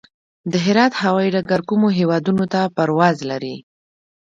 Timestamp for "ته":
2.53-2.61